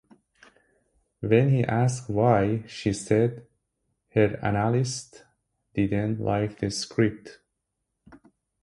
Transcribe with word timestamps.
When 1.19 1.49
he 1.51 1.63
asked 1.63 2.09
why, 2.09 2.63
she 2.65 2.91
said 2.91 3.45
her 4.15 4.39
analyst 4.41 5.25
did 5.75 5.91
not 5.91 6.19
like 6.19 6.57
the 6.57 6.71
script. 6.71 7.37